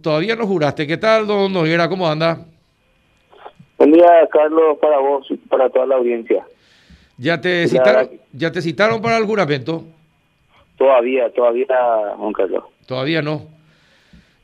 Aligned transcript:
Todavía 0.00 0.36
no 0.36 0.46
juraste. 0.46 0.86
¿Qué 0.86 0.96
tal, 0.96 1.26
don 1.26 1.52
Noguera? 1.52 1.88
¿Cómo 1.88 2.08
anda? 2.08 2.38
Buen 3.78 3.90
día, 3.90 4.06
Carlos, 4.30 4.78
para 4.80 4.96
vos 4.98 5.26
y 5.28 5.34
para 5.34 5.68
toda 5.70 5.86
la 5.86 5.96
audiencia. 5.96 6.46
¿Ya 7.16 7.40
te, 7.40 7.66
citaron, 7.66 8.08
¿Ya 8.32 8.52
te 8.52 8.62
citaron 8.62 9.02
para 9.02 9.18
el 9.18 9.24
juramento? 9.24 9.82
Todavía, 10.76 11.28
todavía, 11.32 11.66
Juan 12.16 12.32
Carlos. 12.32 12.62
Todavía 12.86 13.22
no. 13.22 13.42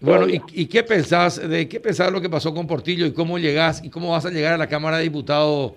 Bueno, 0.01 0.27
¿y, 0.29 0.67
qué 0.67 0.83
pensás 0.83 1.49
de 1.49 1.69
qué 1.69 1.79
pensás 1.79 2.11
lo 2.11 2.21
que 2.21 2.29
pasó 2.29 2.53
con 2.53 2.67
Portillo 2.67 3.07
y 3.07 3.15
cómo 3.15 3.39
llegás 3.39 3.85
y 3.85 3.91
cómo 3.91 4.11
vas 4.11 4.27
a 4.27 4.31
llegar 4.31 4.55
a 4.55 4.59
la 4.59 4.67
Cámara 4.67 4.97
de 4.97 5.05
Diputados 5.05 5.75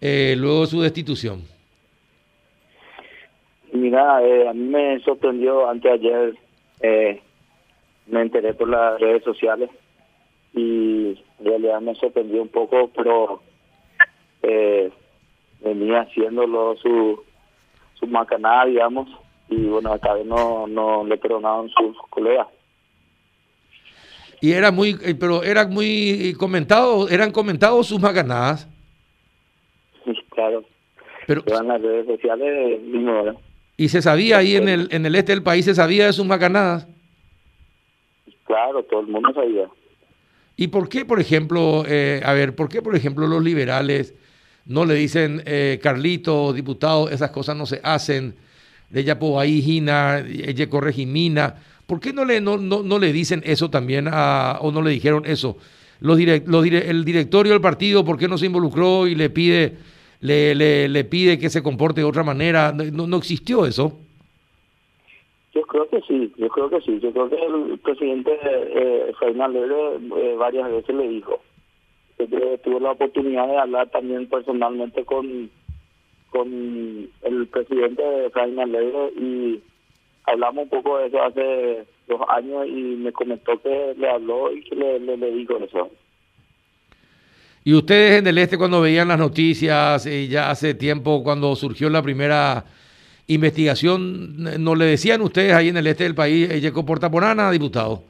eh, 0.00 0.36
luego 0.38 0.60
de 0.60 0.66
su 0.68 0.80
destitución? 0.80 1.42
Mira, 3.72 4.22
eh, 4.22 4.48
a 4.48 4.52
mí 4.52 4.62
me 4.62 5.00
sorprendió 5.00 5.68
anteayer 5.68 6.36
eh, 6.82 7.20
me 8.06 8.22
enteré 8.22 8.54
por 8.54 8.68
las 8.68 9.00
redes 9.00 9.24
sociales 9.24 9.70
y 10.54 11.18
en 11.38 11.44
realidad 11.44 11.80
me 11.80 11.94
sorprendió 11.94 12.42
un 12.42 12.48
poco, 12.48 12.90
pero 12.94 13.42
eh, 14.42 14.90
venía 15.60 16.02
haciéndolo 16.02 16.76
su, 16.76 17.22
su 17.94 18.06
macanada, 18.06 18.66
digamos, 18.66 19.08
y 19.48 19.56
bueno, 19.66 19.90
vez 19.92 20.26
no, 20.26 20.66
no 20.66 21.04
le 21.04 21.16
perdonaron 21.16 21.68
sus 21.70 21.96
colegas. 22.10 22.48
Y 24.40 24.52
era 24.52 24.72
muy, 24.72 24.98
eh, 25.04 25.14
pero 25.14 25.44
era 25.44 25.66
muy 25.68 26.34
comentado, 26.36 27.08
eran 27.08 27.30
comentados 27.30 27.86
sus 27.86 28.00
macanadas. 28.00 28.68
claro. 30.30 30.64
Pero 31.26 31.44
en 31.46 31.68
las 31.68 31.80
redes 31.80 32.06
sociales 32.06 32.80
Y 33.76 33.88
se 33.88 34.02
sabía 34.02 34.38
ahí 34.38 34.56
en 34.56 34.68
el 34.68 34.88
en 34.90 35.06
el 35.06 35.14
este 35.14 35.30
del 35.30 35.44
país 35.44 35.64
se 35.64 35.76
sabía 35.76 36.06
de 36.06 36.12
sus 36.12 36.26
macanadas. 36.26 36.88
Claro, 38.52 38.82
todo 38.82 39.00
el 39.00 39.06
mundo 39.06 39.32
sabía. 39.34 39.66
¿Y 40.58 40.66
por 40.66 40.90
qué, 40.90 41.06
por 41.06 41.18
ejemplo, 41.18 41.84
eh, 41.88 42.20
a 42.22 42.34
ver, 42.34 42.54
por 42.54 42.68
qué, 42.68 42.82
por 42.82 42.94
ejemplo, 42.94 43.26
los 43.26 43.42
liberales 43.42 44.14
no 44.66 44.84
le 44.84 44.92
dicen, 44.92 45.42
eh, 45.46 45.80
Carlito, 45.82 46.52
diputado, 46.52 47.08
esas 47.08 47.30
cosas 47.30 47.56
no 47.56 47.64
se 47.64 47.80
hacen, 47.82 48.34
ella 48.92 49.18
ahí, 49.38 49.62
Gina, 49.62 50.18
ella 50.18 50.68
corre 50.68 50.92
Jimina? 50.92 51.54
¿Por 51.86 51.98
qué 51.98 52.12
no 52.12 52.26
le, 52.26 52.42
no, 52.42 52.58
no, 52.58 52.98
le 52.98 53.10
dicen 53.10 53.40
eso 53.46 53.70
también 53.70 54.06
a, 54.12 54.58
o 54.60 54.70
no 54.70 54.82
le 54.82 54.90
dijeron 54.90 55.22
eso? 55.24 55.56
Los 56.00 56.20
los 56.44 56.66
el 56.66 57.06
directorio 57.06 57.52
del 57.52 57.62
partido, 57.62 58.04
¿por 58.04 58.18
qué 58.18 58.28
no 58.28 58.36
se 58.36 58.44
involucró 58.44 59.06
y 59.06 59.14
le 59.14 59.30
pide, 59.30 59.78
le, 60.20 60.54
le, 60.54 60.90
le 60.90 61.04
pide 61.04 61.38
que 61.38 61.48
se 61.48 61.62
comporte 61.62 62.02
de 62.02 62.06
otra 62.06 62.22
manera? 62.22 62.70
No, 62.70 63.06
no 63.06 63.16
existió 63.16 63.64
eso. 63.64 63.98
Yo 65.54 65.62
creo 65.62 65.88
que 65.88 66.00
sí, 66.02 66.32
yo 66.36 66.48
creo 66.48 66.70
que 66.70 66.80
sí. 66.80 66.98
Yo 67.00 67.12
creo 67.12 67.28
que 67.28 67.36
el 67.36 67.78
presidente 67.78 68.38
eh, 68.42 69.12
Fernández 69.18 69.64
eh, 69.70 70.34
varias 70.38 70.70
veces 70.70 70.94
le 70.94 71.08
dijo 71.08 71.40
tuvo 72.62 72.80
la 72.80 72.92
oportunidad 72.92 73.46
de 73.48 73.58
hablar 73.58 73.90
también 73.90 74.28
personalmente 74.28 75.04
con 75.04 75.50
con 76.30 76.48
el 77.22 77.46
presidente 77.48 78.02
Fernández 78.32 78.82
y 79.20 79.60
hablamos 80.24 80.64
un 80.64 80.70
poco 80.70 80.98
de 80.98 81.08
eso 81.08 81.22
hace 81.22 81.84
dos 82.08 82.20
años 82.28 82.66
y 82.66 82.96
me 82.96 83.12
comentó 83.12 83.60
que 83.60 83.94
le 83.98 84.08
habló 84.08 84.50
y 84.50 84.62
que 84.62 84.74
le, 84.74 84.98
le, 84.98 85.30
dijo 85.30 85.58
eso. 85.58 85.90
Y 87.64 87.74
ustedes 87.74 88.20
en 88.20 88.26
el 88.26 88.38
este 88.38 88.56
cuando 88.56 88.80
veían 88.80 89.08
las 89.08 89.18
noticias, 89.18 90.06
y 90.06 90.28
ya 90.28 90.50
hace 90.50 90.72
tiempo 90.72 91.22
cuando 91.22 91.54
surgió 91.54 91.90
la 91.90 92.02
primera 92.02 92.64
investigación, 93.26 94.62
¿no 94.62 94.74
le 94.74 94.84
decían 94.84 95.22
ustedes 95.22 95.52
ahí 95.52 95.68
en 95.68 95.76
el 95.76 95.86
este 95.86 96.04
del 96.04 96.14
país, 96.14 96.50
ella 96.50 96.72
comporta 96.72 97.10
por 97.10 97.22
nada, 97.22 97.50
diputado? 97.50 98.02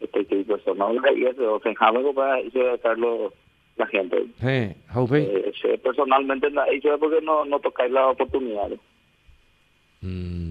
Este, 0.00 0.24
que 0.26 0.40
eso, 0.40 0.74
para 2.82 2.96
la 3.76 3.86
gente. 3.86 4.24
Eh, 4.42 4.76
eh, 5.64 5.78
personalmente 5.82 6.48
porque 6.98 7.20
no, 7.22 7.44
no 7.44 7.58
tocáis 7.60 7.90
las 7.90 8.12
oportunidades. 8.12 8.78
Mm. 10.00 10.50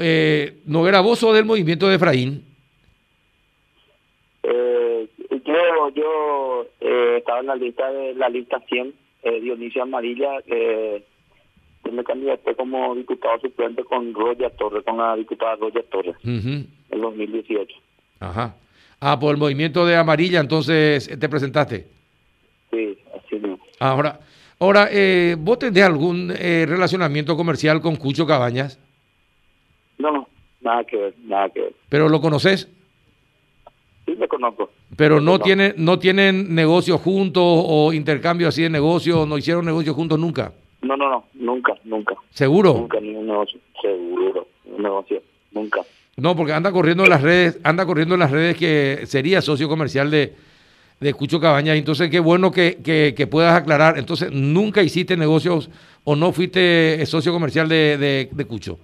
Eh, 0.00 0.58
¿No 0.66 0.86
era 0.86 1.00
vos 1.00 1.22
o 1.24 1.32
del 1.32 1.44
movimiento 1.44 1.88
de 1.88 1.96
Efraín? 1.96 2.44
Eh, 4.42 5.08
yo 5.44 5.88
yo 5.94 6.66
eh, 6.80 7.16
estaba 7.18 7.40
en 7.40 7.46
la 7.46 7.56
lista 7.56 7.90
de 7.90 8.14
la 8.14 8.28
lista 8.28 8.60
100, 8.60 8.94
eh, 9.22 9.40
Dionisio 9.40 9.82
Amarilla, 9.82 10.38
eh, 10.46 11.02
me 11.90 12.04
candidaté 12.04 12.54
como 12.54 12.94
diputado 12.94 13.38
suplente 13.40 13.84
con 13.84 14.12
Roger 14.14 14.50
Torres, 14.56 14.84
con 14.84 14.98
la 14.98 15.16
diputada 15.16 15.56
Roger 15.56 15.84
Torres, 15.84 16.16
en 16.24 16.68
2018. 16.90 17.74
Ajá. 18.20 18.54
Ah, 19.00 19.18
por 19.18 19.32
el 19.32 19.36
movimiento 19.36 19.86
de 19.86 19.96
amarilla, 19.96 20.40
entonces 20.40 21.08
te 21.18 21.28
presentaste. 21.28 21.86
Sí, 22.70 22.98
así 23.16 23.36
mismo. 23.36 23.58
Ahora, 23.78 24.20
ahora 24.58 24.88
eh, 24.90 25.36
¿vos 25.38 25.58
tenés 25.58 25.84
algún 25.84 26.32
eh, 26.36 26.66
relacionamiento 26.68 27.36
comercial 27.36 27.80
con 27.80 27.96
Cucho 27.96 28.26
Cabañas? 28.26 28.78
No, 29.98 30.10
no, 30.10 30.28
nada 30.60 30.84
que 30.84 30.96
ver, 30.96 31.14
nada 31.24 31.48
que 31.50 31.60
ver. 31.60 31.72
¿Pero 31.88 32.08
lo 32.08 32.20
conoces? 32.20 32.68
Sí, 34.04 34.14
lo 34.16 34.26
conozco. 34.26 34.70
Pero 34.96 35.20
no, 35.20 35.38
tiene, 35.38 35.74
no 35.76 35.98
tienen 35.98 36.54
negocio 36.54 36.98
juntos 36.98 37.42
o 37.44 37.92
intercambio 37.92 38.48
así 38.48 38.62
de 38.62 38.70
negocio, 38.70 39.26
no 39.26 39.38
hicieron 39.38 39.64
negocio 39.64 39.94
juntos 39.94 40.18
nunca. 40.18 40.52
No, 40.88 40.96
no, 40.96 41.10
no, 41.10 41.24
nunca, 41.34 41.74
nunca. 41.84 42.14
¿Seguro? 42.30 42.72
Nunca 42.72 42.98
ningún 42.98 43.26
negocio, 43.26 43.60
seguro, 43.82 44.48
un 44.64 44.82
negocio, 44.82 45.22
nunca. 45.52 45.82
No, 46.16 46.34
porque 46.34 46.54
anda 46.54 46.72
corriendo 46.72 47.04
en 47.04 47.10
las 47.10 47.20
redes, 47.20 47.60
anda 47.62 47.84
corriendo 47.84 48.14
en 48.14 48.20
las 48.20 48.30
redes 48.30 48.56
que 48.56 49.02
sería 49.04 49.42
socio 49.42 49.68
comercial 49.68 50.10
de, 50.10 50.32
de 50.98 51.12
Cucho 51.12 51.40
Cabañas. 51.40 51.76
Entonces, 51.76 52.08
qué 52.08 52.20
bueno 52.20 52.50
que, 52.50 52.78
que, 52.82 53.26
puedas 53.26 53.54
aclarar. 53.54 53.98
Entonces, 53.98 54.32
¿nunca 54.32 54.82
hiciste 54.82 55.14
negocios 55.18 55.70
o 56.04 56.16
no 56.16 56.32
fuiste 56.32 57.04
socio 57.04 57.34
comercial 57.34 57.68
de, 57.68 58.30
de, 58.32 58.44
Cucho? 58.46 58.78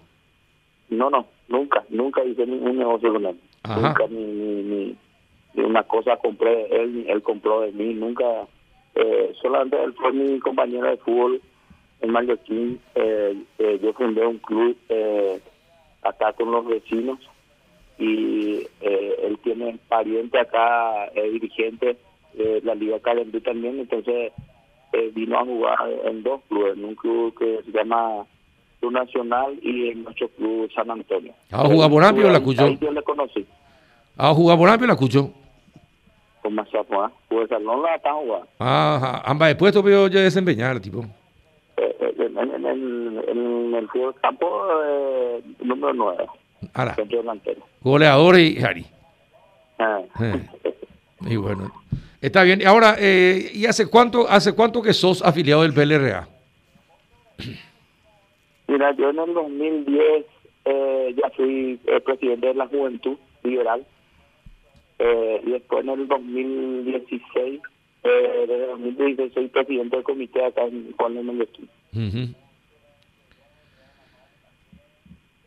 No, 0.90 1.08
no, 1.08 1.26
nunca, 1.48 1.84
nunca 1.88 2.22
hice 2.22 2.46
ningún 2.46 2.76
negocio 2.76 3.14
con 3.14 3.24
él. 3.24 3.36
Nunca 3.66 4.06
ni, 4.10 4.22
ni, 4.22 4.62
ni, 5.54 5.62
una 5.64 5.84
cosa 5.84 6.18
compré, 6.18 6.66
él, 6.66 7.06
él 7.08 7.22
compró 7.22 7.62
de 7.62 7.72
mí, 7.72 7.94
nunca. 7.94 8.26
Eh, 8.94 9.32
solamente 9.40 9.82
él 9.82 9.94
fue 9.94 10.12
mi 10.12 10.38
compañero 10.38 10.88
de 10.88 10.98
fútbol 10.98 11.40
en 12.04 12.12
Mallorquín 12.12 12.80
eh, 12.94 13.34
eh, 13.58 13.80
yo 13.82 13.92
fundé 13.94 14.26
un 14.26 14.38
club 14.38 14.76
eh, 14.88 15.40
acá 16.02 16.32
con 16.34 16.50
los 16.50 16.66
vecinos 16.66 17.18
y 17.98 18.66
eh, 18.80 19.16
él 19.22 19.38
tiene 19.42 19.78
pariente 19.88 20.38
acá, 20.38 21.10
dirigente 21.14 21.96
de 22.34 22.60
la 22.62 22.74
Liga 22.74 22.98
Calendú 23.00 23.40
también, 23.40 23.78
entonces 23.78 24.32
vino 25.14 25.38
a 25.38 25.44
jugar 25.44 25.78
en 26.04 26.22
dos 26.22 26.40
clubes, 26.48 26.76
en 26.76 26.84
un 26.84 26.94
club 26.94 27.36
que 27.38 27.62
se 27.64 27.70
llama 27.72 28.26
Club 28.80 28.92
Nacional 28.92 29.58
y 29.62 29.90
en 29.90 30.04
nuestro 30.04 30.28
club 30.28 30.70
San 30.72 30.90
Antonio. 30.90 31.32
¿Ha 31.50 31.66
jugado 31.66 31.90
por 31.90 32.04
Ampio 32.04 32.26
o 32.26 32.30
la 32.30 32.38
escuchó? 32.38 32.68
yo 32.68 32.92
le 32.92 33.02
conocí. 33.02 33.46
¿Ha 34.16 34.34
jugado 34.34 34.58
por 34.58 34.68
Ampio 34.68 34.84
o 34.84 34.88
la 34.88 34.94
escuchó? 34.94 35.30
Con 36.42 36.54
más 36.54 36.68
pues 37.28 37.50
no 37.62 37.80
la 37.82 37.94
está 37.94 38.12
jugando. 38.12 38.46
Ah, 38.58 39.22
ambas 39.24 39.48
de 39.48 39.56
puesto 39.56 39.82
pero 39.82 40.08
yo 40.08 40.20
desempeñar, 40.20 40.80
tipo 40.80 41.04
en, 42.00 42.38
en, 42.38 43.74
el 43.74 43.88
fútbol 43.88 44.14
campo 44.20 44.66
eh, 44.84 45.42
número 45.60 45.92
9. 45.94 46.26
Ahora. 46.72 46.96
Goleador 47.80 48.38
y 48.38 48.58
Harry. 48.62 48.86
Ah. 49.78 50.00
Eh, 50.20 50.74
y 51.26 51.36
bueno, 51.36 51.72
está 52.20 52.42
bien. 52.42 52.66
Ahora, 52.66 52.96
eh, 52.98 53.50
¿y 53.52 53.66
hace 53.66 53.88
cuánto, 53.88 54.28
hace 54.28 54.54
cuánto 54.54 54.82
que 54.82 54.92
sos 54.92 55.22
afiliado 55.22 55.62
del 55.62 55.74
PLRA? 55.74 56.28
Mira, 58.66 58.92
yo 58.96 59.10
en 59.10 59.18
el 59.18 59.34
2010 59.34 60.26
eh, 60.64 61.14
ya 61.16 61.30
fui 61.30 61.78
eh, 61.86 62.00
presidente 62.00 62.48
de 62.48 62.54
la 62.54 62.66
Juventud 62.66 63.16
Liberal. 63.42 63.84
Eh, 64.98 65.40
y 65.44 65.50
después 65.50 65.84
en 65.84 65.90
el 65.90 66.08
2016 66.08 67.60
eh, 68.04 68.44
desde 68.46 68.66
2016 68.66 69.32
soy 69.32 69.48
presidente 69.48 69.96
del 69.96 70.04
comité 70.04 70.44
acá 70.44 70.64
en 70.64 70.92
Juan 70.96 71.14
de 71.14 71.48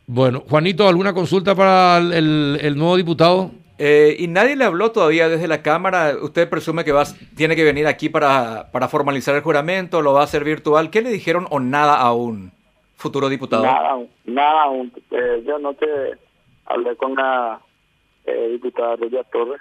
Bueno, 0.06 0.42
Juanito, 0.48 0.88
¿alguna 0.88 1.12
consulta 1.12 1.54
para 1.54 1.98
el, 1.98 2.74
nuevo 2.76 2.96
diputado? 2.96 3.50
Eh, 3.78 4.16
y 4.18 4.26
nadie 4.26 4.56
le 4.56 4.64
habló 4.64 4.90
todavía 4.90 5.28
desde 5.28 5.46
la 5.46 5.62
Cámara. 5.62 6.14
Usted 6.20 6.48
presume 6.48 6.84
que 6.84 6.92
va, 6.92 7.04
tiene 7.36 7.54
que 7.54 7.64
venir 7.64 7.86
aquí 7.86 8.08
para, 8.08 8.70
para 8.72 8.88
formalizar 8.88 9.34
el 9.36 9.42
juramento, 9.42 10.02
lo 10.02 10.14
va 10.14 10.22
a 10.22 10.24
hacer 10.24 10.44
virtual. 10.44 10.90
¿Qué 10.90 11.02
le 11.02 11.10
dijeron 11.10 11.46
o 11.50 11.60
nada 11.60 12.00
aún, 12.00 12.52
futuro 12.96 13.28
diputado? 13.28 13.64
Nada, 13.64 13.98
nada 14.24 14.62
aún. 14.62 14.92
Eh, 15.10 15.42
yo 15.46 15.58
no 15.58 15.74
te 15.74 15.86
hablé 16.66 16.96
con 16.96 17.14
la 17.14 17.60
eh, 18.24 18.48
diputada 18.52 18.96
Roya 18.96 19.22
Torres 19.24 19.60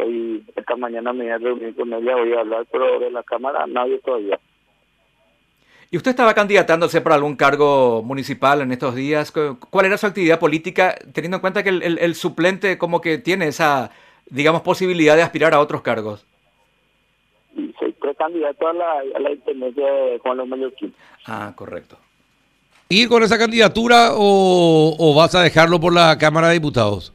Hoy, 0.00 0.44
esta 0.54 0.76
mañana 0.76 1.12
me 1.12 1.24
voy 1.24 1.32
a 1.32 1.38
reunir 1.38 1.74
con 1.74 1.92
ella, 1.92 2.14
voy 2.14 2.32
a 2.32 2.40
hablar, 2.40 2.66
pero 2.70 3.00
de 3.00 3.10
la 3.10 3.24
Cámara 3.24 3.66
nadie 3.66 3.98
todavía. 3.98 4.38
¿Y 5.90 5.96
usted 5.96 6.10
estaba 6.10 6.34
candidatándose 6.34 7.00
para 7.00 7.14
algún 7.14 7.36
cargo 7.36 8.02
municipal 8.02 8.60
en 8.60 8.72
estos 8.72 8.94
días? 8.94 9.32
¿Cuál 9.32 9.86
era 9.86 9.96
su 9.96 10.06
actividad 10.06 10.38
política, 10.38 10.94
teniendo 11.14 11.38
en 11.38 11.40
cuenta 11.40 11.62
que 11.62 11.70
el, 11.70 12.14
suplente 12.14 12.76
como 12.76 13.00
que 13.00 13.16
tiene 13.16 13.48
esa, 13.48 13.90
digamos, 14.28 14.60
posibilidad 14.60 15.16
de 15.16 15.22
aspirar 15.22 15.54
a 15.54 15.60
otros 15.60 15.80
cargos? 15.80 16.26
Soy 17.78 17.92
precandidato 17.92 18.68
a 18.68 18.74
la, 18.74 18.92
a 19.16 19.18
la 19.18 19.30
intendencia 19.30 19.90
de 19.90 20.18
Juan 20.18 20.36
López 20.36 20.92
Ah, 21.24 21.52
correcto. 21.56 21.96
¿Ir 22.90 23.08
con 23.08 23.22
esa 23.22 23.38
candidatura 23.38 24.10
o, 24.12 25.14
vas 25.16 25.34
a 25.34 25.42
dejarlo 25.42 25.80
por 25.80 25.94
la 25.94 26.18
Cámara 26.18 26.48
de 26.48 26.54
Diputados? 26.54 27.14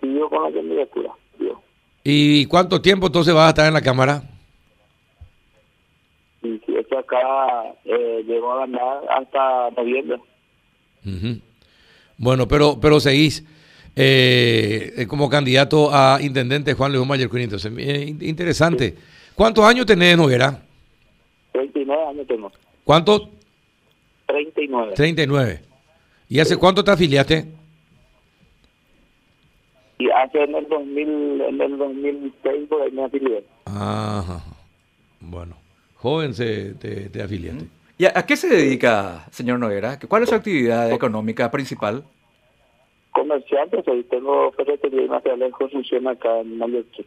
Sigo 0.00 0.28
con 0.28 0.42
la 0.44 0.52
candidatura. 0.52 1.12
¿Y 2.04 2.46
cuánto 2.46 2.80
tiempo 2.82 3.06
entonces 3.06 3.34
vas 3.34 3.46
a 3.46 3.48
estar 3.50 3.66
en 3.66 3.74
la 3.74 3.82
Cámara? 3.82 4.22
Acá 6.98 7.74
eh, 7.84 8.24
llegó 8.26 8.52
a 8.52 8.60
ganar 8.60 9.00
hasta 9.10 9.70
noviembre. 9.70 10.18
Bueno, 12.16 12.46
pero, 12.48 12.78
pero 12.80 13.00
seguís 13.00 13.44
eh, 13.96 15.06
como 15.08 15.28
candidato 15.28 15.90
a 15.92 16.18
intendente 16.20 16.74
Juan 16.74 16.92
León 16.92 17.08
Mayer 17.08 17.30
Entonces, 17.32 17.72
eh, 17.78 18.14
interesante. 18.20 18.94
¿Cuántos 19.34 19.64
años 19.64 19.86
tenés, 19.86 20.16
Noguera? 20.16 20.60
39 21.52 22.02
años 22.04 22.26
tengo. 22.26 22.52
¿Cuántos? 22.84 23.28
39. 24.26 24.92
39. 24.94 25.60
¿Y 26.28 26.40
hace 26.40 26.56
cuánto 26.56 26.84
te 26.84 26.90
afiliaste? 26.90 27.46
Y 29.98 30.10
hace 30.10 30.42
en 30.42 30.54
el 30.54 30.68
2000, 30.68 31.40
en 31.40 31.60
el 31.60 31.78
2006 31.78 32.68
me 32.92 33.04
afilié. 33.04 33.44
Ajá. 33.64 34.44
Bueno 35.20 35.67
joven 35.98 36.34
se, 36.34 36.74
te, 36.74 37.22
afiliaste. 37.22 37.66
¿Y 37.98 38.06
a, 38.06 38.12
qué 38.26 38.36
se 38.36 38.48
dedica, 38.48 39.26
señor 39.30 39.58
Noguera? 39.58 39.98
¿Cuál 40.08 40.22
es 40.22 40.28
su 40.28 40.34
actividad 40.34 40.92
económica 40.92 41.50
principal? 41.50 42.04
Comerciante, 43.12 43.82
soy, 43.82 44.04
tengo 44.04 44.52
ferretería 44.52 45.02
y 45.02 45.08
materiales 45.08 45.48
de 45.48 45.52
construcción 45.52 46.06
acá 46.06 46.40
en 46.40 46.58
Mallorca. 46.58 47.02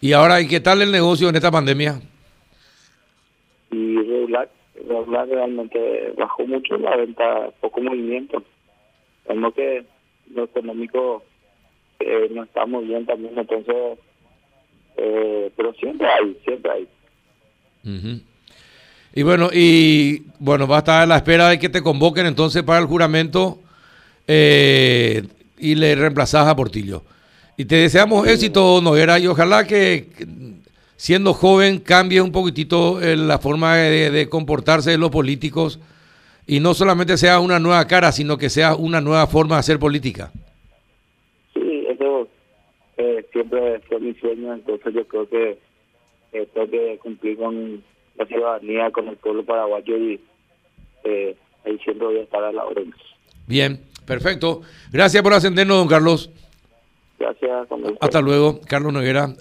¿Y 0.00 0.12
ahora, 0.12 0.40
¿y 0.40 0.48
qué 0.48 0.58
tal 0.58 0.82
el 0.82 0.90
negocio 0.90 1.28
en 1.28 1.36
esta 1.36 1.52
pandemia? 1.52 2.00
Y 3.70 3.96
regular, 3.98 4.50
regular 4.88 5.28
realmente 5.28 6.12
bajó 6.18 6.44
mucho 6.44 6.76
la 6.78 6.96
venta, 6.96 7.50
poco 7.60 7.80
movimiento. 7.80 8.42
Como 9.24 9.52
que 9.52 9.84
lo 10.34 10.44
económico 10.44 11.22
eh, 12.00 12.28
no 12.32 12.42
está 12.42 12.66
muy 12.66 12.86
bien 12.86 13.06
también, 13.06 13.38
entonces 13.38 13.98
eh, 14.96 15.50
pero 15.56 15.72
siempre 15.74 16.06
hay, 16.06 16.36
siempre 16.44 16.72
hay. 16.72 16.88
Y 19.14 19.22
bueno, 19.22 19.50
y 19.52 20.22
bueno, 20.38 20.66
va 20.66 20.76
a 20.76 20.78
estar 20.78 21.02
a 21.02 21.06
la 21.06 21.16
espera 21.16 21.48
de 21.48 21.58
que 21.58 21.68
te 21.68 21.82
convoquen 21.82 22.26
entonces 22.26 22.62
para 22.62 22.78
el 22.78 22.86
juramento 22.86 23.58
eh, 24.26 25.22
y 25.58 25.74
le 25.74 25.94
reemplazas 25.94 26.46
a 26.46 26.56
Portillo. 26.56 27.02
Y 27.56 27.64
te 27.66 27.76
deseamos 27.76 28.26
éxito, 28.26 28.80
Noguera, 28.80 29.18
y 29.18 29.26
ojalá 29.26 29.66
que 29.66 30.06
siendo 30.96 31.34
joven 31.34 31.80
cambie 31.80 32.20
un 32.20 32.32
poquitito 32.32 33.02
eh, 33.02 33.16
la 33.16 33.38
forma 33.38 33.76
de, 33.76 34.10
de, 34.10 34.28
comportarse 34.28 34.90
de 34.90 34.98
los 34.98 35.10
políticos 35.10 35.78
y 36.46 36.60
no 36.60 36.74
solamente 36.74 37.16
sea 37.18 37.40
una 37.40 37.58
nueva 37.58 37.86
cara, 37.86 38.12
sino 38.12 38.38
que 38.38 38.48
sea 38.48 38.74
una 38.74 39.00
nueva 39.00 39.26
forma 39.26 39.56
de 39.56 39.60
hacer 39.60 39.78
política 39.78 40.30
siempre 43.32 43.80
fue 43.88 44.00
mi 44.00 44.14
sueño, 44.14 44.54
entonces 44.54 44.94
yo 44.94 45.06
creo 45.06 45.28
que 45.28 45.58
eh, 46.32 46.48
tengo 46.52 46.70
que 46.70 46.98
cumplir 47.02 47.36
con 47.36 47.82
la 48.16 48.26
ciudadanía, 48.26 48.90
con 48.90 49.08
el 49.08 49.16
pueblo 49.16 49.44
paraguayo 49.44 49.96
y 49.96 50.20
eh, 51.04 51.36
ahí 51.64 51.78
siempre 51.78 52.06
voy 52.06 52.18
a 52.18 52.22
estar 52.22 52.42
a 52.42 52.52
la 52.52 52.64
orden. 52.64 52.92
Bien, 53.46 53.80
perfecto. 54.06 54.62
Gracias 54.92 55.22
por 55.22 55.34
atendernos, 55.34 55.78
don 55.78 55.88
Carlos. 55.88 56.30
Gracias. 57.18 57.68
Hasta 58.00 58.20
luego, 58.20 58.60
Carlos 58.66 58.92
Noguera. 58.92 59.34